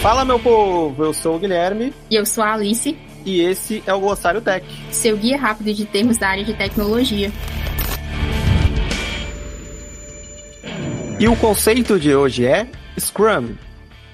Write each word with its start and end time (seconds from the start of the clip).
Fala, 0.00 0.24
meu 0.24 0.38
povo! 0.38 1.04
Eu 1.04 1.12
sou 1.12 1.36
o 1.36 1.38
Guilherme. 1.38 1.92
E 2.10 2.16
eu 2.16 2.24
sou 2.24 2.42
a 2.42 2.54
Alice. 2.54 2.96
E 3.22 3.42
esse 3.42 3.82
é 3.86 3.92
o 3.92 4.00
Glossário 4.00 4.40
Tech 4.40 4.66
seu 4.90 5.14
guia 5.14 5.36
rápido 5.36 5.74
de 5.74 5.84
termos 5.84 6.16
da 6.16 6.28
área 6.28 6.42
de 6.42 6.54
tecnologia. 6.54 7.30
E 11.18 11.28
o 11.28 11.36
conceito 11.36 12.00
de 12.00 12.14
hoje 12.14 12.46
é 12.46 12.66
Scrum. 12.98 13.54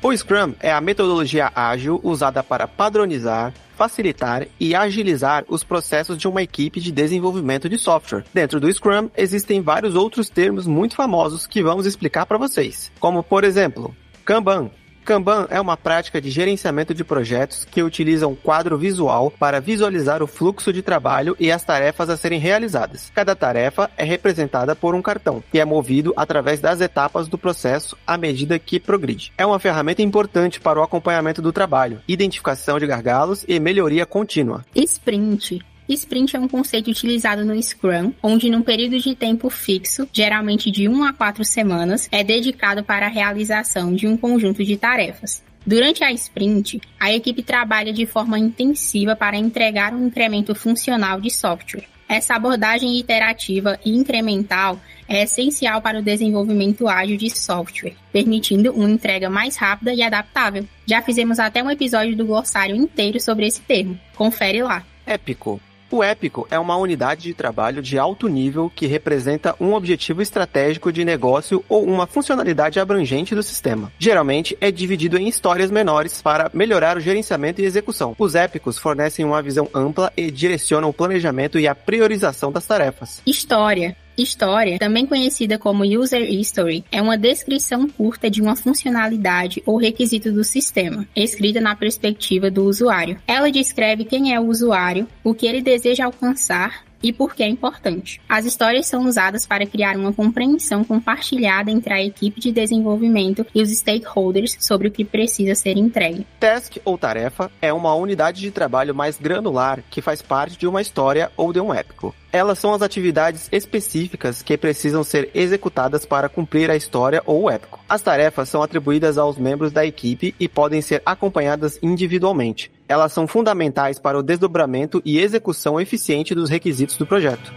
O 0.00 0.16
Scrum 0.16 0.54
é 0.60 0.72
a 0.72 0.80
metodologia 0.80 1.50
ágil 1.52 1.98
usada 2.04 2.44
para 2.44 2.68
padronizar, 2.68 3.52
facilitar 3.76 4.46
e 4.60 4.76
agilizar 4.76 5.44
os 5.48 5.64
processos 5.64 6.16
de 6.16 6.28
uma 6.28 6.44
equipe 6.44 6.78
de 6.78 6.92
desenvolvimento 6.92 7.68
de 7.68 7.76
software. 7.76 8.22
Dentro 8.32 8.60
do 8.60 8.72
Scrum 8.72 9.10
existem 9.16 9.60
vários 9.60 9.96
outros 9.96 10.28
termos 10.28 10.64
muito 10.64 10.94
famosos 10.94 11.44
que 11.44 11.60
vamos 11.60 11.86
explicar 11.86 12.24
para 12.24 12.38
vocês, 12.38 12.92
como 13.00 13.20
por 13.20 13.42
exemplo, 13.42 13.92
Kanban, 14.24 14.70
Kanban 15.04 15.46
é 15.50 15.60
uma 15.60 15.76
prática 15.76 16.20
de 16.20 16.30
gerenciamento 16.30 16.94
de 16.94 17.04
projetos 17.04 17.64
que 17.64 17.82
utiliza 17.82 18.26
um 18.26 18.34
quadro 18.34 18.78
visual 18.78 19.30
para 19.30 19.60
visualizar 19.60 20.22
o 20.22 20.26
fluxo 20.26 20.72
de 20.72 20.82
trabalho 20.82 21.36
e 21.38 21.50
as 21.50 21.64
tarefas 21.64 22.08
a 22.08 22.16
serem 22.16 22.38
realizadas. 22.38 23.10
Cada 23.14 23.34
tarefa 23.34 23.90
é 23.96 24.04
representada 24.04 24.74
por 24.76 24.94
um 24.94 25.02
cartão 25.02 25.42
e 25.52 25.58
é 25.58 25.64
movido 25.64 26.12
através 26.16 26.60
das 26.60 26.80
etapas 26.80 27.28
do 27.28 27.36
processo 27.36 27.96
à 28.06 28.16
medida 28.16 28.58
que 28.58 28.78
progride. 28.78 29.32
É 29.36 29.44
uma 29.44 29.58
ferramenta 29.58 30.02
importante 30.02 30.60
para 30.60 30.78
o 30.78 30.82
acompanhamento 30.82 31.42
do 31.42 31.52
trabalho, 31.52 32.00
identificação 32.06 32.78
de 32.78 32.86
gargalos 32.86 33.44
e 33.48 33.58
melhoria 33.58 34.06
contínua. 34.06 34.64
Sprint 34.74 35.71
Sprint 35.88 36.36
é 36.36 36.40
um 36.40 36.48
conceito 36.48 36.90
utilizado 36.90 37.44
no 37.44 37.60
Scrum, 37.62 38.12
onde 38.22 38.48
num 38.48 38.62
período 38.62 38.98
de 38.98 39.14
tempo 39.14 39.50
fixo, 39.50 40.08
geralmente 40.12 40.70
de 40.70 40.88
1 40.88 41.04
a 41.04 41.12
4 41.12 41.44
semanas, 41.44 42.08
é 42.10 42.22
dedicado 42.22 42.82
para 42.84 43.06
a 43.06 43.10
realização 43.10 43.94
de 43.94 44.06
um 44.06 44.16
conjunto 44.16 44.64
de 44.64 44.76
tarefas. 44.76 45.42
Durante 45.64 46.02
a 46.02 46.10
sprint, 46.12 46.80
a 46.98 47.12
equipe 47.12 47.42
trabalha 47.42 47.92
de 47.92 48.04
forma 48.04 48.38
intensiva 48.38 49.14
para 49.14 49.36
entregar 49.36 49.94
um 49.94 50.06
incremento 50.06 50.54
funcional 50.54 51.20
de 51.20 51.30
software. 51.30 51.86
Essa 52.08 52.34
abordagem 52.34 52.98
iterativa 52.98 53.78
e 53.84 53.96
incremental 53.96 54.78
é 55.08 55.22
essencial 55.22 55.80
para 55.80 55.98
o 55.98 56.02
desenvolvimento 56.02 56.86
ágil 56.86 57.16
de 57.16 57.30
software, 57.30 57.94
permitindo 58.12 58.72
uma 58.72 58.90
entrega 58.90 59.30
mais 59.30 59.56
rápida 59.56 59.94
e 59.94 60.02
adaptável. 60.02 60.66
Já 60.84 61.00
fizemos 61.00 61.38
até 61.38 61.62
um 61.62 61.70
episódio 61.70 62.16
do 62.16 62.26
glossário 62.26 62.76
inteiro 62.76 63.18
sobre 63.20 63.46
esse 63.46 63.62
termo. 63.62 63.98
Confere 64.14 64.62
lá. 64.62 64.84
Épico. 65.06 65.60
O 65.92 66.02
épico 66.02 66.48
é 66.50 66.58
uma 66.58 66.74
unidade 66.74 67.24
de 67.24 67.34
trabalho 67.34 67.82
de 67.82 67.98
alto 67.98 68.26
nível 68.26 68.72
que 68.74 68.86
representa 68.86 69.54
um 69.60 69.74
objetivo 69.74 70.22
estratégico 70.22 70.90
de 70.90 71.04
negócio 71.04 71.62
ou 71.68 71.84
uma 71.84 72.06
funcionalidade 72.06 72.80
abrangente 72.80 73.34
do 73.34 73.42
sistema. 73.42 73.92
Geralmente 73.98 74.56
é 74.58 74.70
dividido 74.70 75.18
em 75.18 75.28
histórias 75.28 75.70
menores 75.70 76.22
para 76.22 76.50
melhorar 76.54 76.96
o 76.96 77.00
gerenciamento 77.00 77.60
e 77.60 77.66
execução. 77.66 78.16
Os 78.18 78.34
épicos 78.34 78.78
fornecem 78.78 79.22
uma 79.22 79.42
visão 79.42 79.68
ampla 79.74 80.10
e 80.16 80.30
direcionam 80.30 80.88
o 80.88 80.94
planejamento 80.94 81.58
e 81.58 81.68
a 81.68 81.74
priorização 81.74 82.50
das 82.50 82.66
tarefas. 82.66 83.20
História 83.26 83.94
História, 84.16 84.78
também 84.78 85.06
conhecida 85.06 85.58
como 85.58 85.84
User 85.84 86.22
History, 86.22 86.84
é 86.92 87.00
uma 87.00 87.16
descrição 87.16 87.88
curta 87.88 88.30
de 88.30 88.42
uma 88.42 88.54
funcionalidade 88.54 89.62
ou 89.64 89.78
requisito 89.78 90.30
do 90.30 90.44
sistema, 90.44 91.06
escrita 91.16 91.60
na 91.60 91.74
perspectiva 91.74 92.50
do 92.50 92.64
usuário. 92.64 93.18
Ela 93.26 93.50
descreve 93.50 94.04
quem 94.04 94.34
é 94.34 94.38
o 94.38 94.46
usuário, 94.46 95.08
o 95.24 95.34
que 95.34 95.46
ele 95.46 95.62
deseja 95.62 96.04
alcançar 96.04 96.84
e 97.02 97.12
por 97.12 97.34
que 97.34 97.42
é 97.42 97.48
importante. 97.48 98.20
As 98.28 98.44
histórias 98.44 98.86
são 98.86 99.04
usadas 99.04 99.46
para 99.46 99.66
criar 99.66 99.96
uma 99.96 100.12
compreensão 100.12 100.84
compartilhada 100.84 101.70
entre 101.70 101.92
a 101.92 102.02
equipe 102.02 102.40
de 102.40 102.52
desenvolvimento 102.52 103.44
e 103.54 103.60
os 103.60 103.70
stakeholders 103.70 104.56
sobre 104.60 104.88
o 104.88 104.90
que 104.90 105.04
precisa 105.04 105.54
ser 105.54 105.76
entregue. 105.76 106.26
Task 106.38 106.76
ou 106.84 106.96
tarefa 106.96 107.50
é 107.60 107.72
uma 107.72 107.94
unidade 107.94 108.40
de 108.40 108.50
trabalho 108.50 108.94
mais 108.94 109.18
granular 109.18 109.82
que 109.90 110.00
faz 110.00 110.22
parte 110.22 110.56
de 110.56 110.66
uma 110.66 110.80
história 110.80 111.30
ou 111.36 111.52
de 111.52 111.60
um 111.60 111.74
épico. 111.74 112.14
Elas 112.32 112.58
são 112.58 112.72
as 112.72 112.80
atividades 112.80 113.46
específicas 113.52 114.40
que 114.40 114.56
precisam 114.56 115.04
ser 115.04 115.30
executadas 115.34 116.06
para 116.06 116.30
cumprir 116.30 116.70
a 116.70 116.76
história 116.76 117.22
ou 117.26 117.42
o 117.42 117.50
épico. 117.50 117.78
As 117.86 118.00
tarefas 118.00 118.48
são 118.48 118.62
atribuídas 118.62 119.18
aos 119.18 119.36
membros 119.36 119.70
da 119.70 119.84
equipe 119.84 120.34
e 120.40 120.48
podem 120.48 120.80
ser 120.80 121.02
acompanhadas 121.04 121.78
individualmente. 121.82 122.72
Elas 122.88 123.12
são 123.12 123.26
fundamentais 123.26 123.98
para 123.98 124.18
o 124.18 124.22
desdobramento 124.22 125.02
e 125.04 125.18
execução 125.18 125.78
eficiente 125.78 126.34
dos 126.34 126.48
requisitos 126.48 126.96
do 126.96 127.06
projeto. 127.06 127.52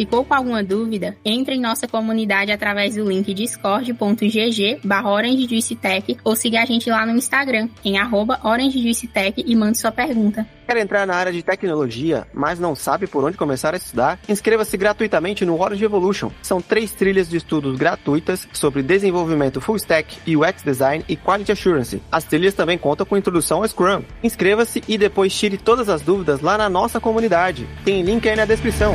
Ficou 0.00 0.24
com 0.24 0.32
alguma 0.32 0.64
dúvida? 0.64 1.14
Entre 1.22 1.56
em 1.56 1.60
nossa 1.60 1.86
comunidade 1.86 2.50
através 2.50 2.94
do 2.94 3.06
link 3.06 3.34
discord.gg 3.34 4.80
barra 4.82 5.10
OrangeJuiceTech 5.10 6.16
ou 6.24 6.34
siga 6.34 6.62
a 6.62 6.64
gente 6.64 6.88
lá 6.88 7.04
no 7.04 7.18
Instagram, 7.18 7.68
em 7.84 7.98
arroba 7.98 8.40
OrangeJuiceTech 8.42 9.44
e 9.46 9.54
mande 9.54 9.76
sua 9.76 9.92
pergunta. 9.92 10.46
Quer 10.66 10.78
entrar 10.78 11.06
na 11.06 11.14
área 11.14 11.30
de 11.30 11.42
tecnologia, 11.42 12.26
mas 12.32 12.58
não 12.58 12.74
sabe 12.74 13.06
por 13.06 13.22
onde 13.22 13.36
começar 13.36 13.74
a 13.74 13.76
estudar? 13.76 14.18
Inscreva-se 14.26 14.74
gratuitamente 14.78 15.44
no 15.44 15.60
Orange 15.60 15.84
Evolution. 15.84 16.30
São 16.42 16.62
três 16.62 16.92
trilhas 16.92 17.28
de 17.28 17.36
estudos 17.36 17.76
gratuitas 17.76 18.48
sobre 18.54 18.82
desenvolvimento 18.82 19.60
full 19.60 19.76
stack, 19.76 20.16
UX 20.34 20.62
design 20.62 21.04
e 21.10 21.14
quality 21.14 21.52
assurance. 21.52 22.00
As 22.10 22.24
trilhas 22.24 22.54
também 22.54 22.78
contam 22.78 23.04
com 23.04 23.18
introdução 23.18 23.58
ao 23.58 23.68
Scrum. 23.68 24.02
Inscreva-se 24.24 24.82
e 24.88 24.96
depois 24.96 25.34
tire 25.34 25.58
todas 25.58 25.90
as 25.90 26.00
dúvidas 26.00 26.40
lá 26.40 26.56
na 26.56 26.70
nossa 26.70 26.98
comunidade. 26.98 27.68
Tem 27.84 28.00
link 28.00 28.26
aí 28.26 28.34
na 28.34 28.46
descrição. 28.46 28.94